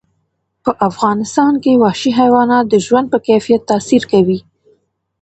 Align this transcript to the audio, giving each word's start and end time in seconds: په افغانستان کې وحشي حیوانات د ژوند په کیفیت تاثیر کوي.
په 0.63 0.71
افغانستان 0.89 1.53
کې 1.63 1.79
وحشي 1.83 2.11
حیوانات 2.19 2.65
د 2.69 2.75
ژوند 2.85 3.07
په 3.13 3.17
کیفیت 3.27 3.61
تاثیر 3.71 4.03
کوي. 4.11 4.39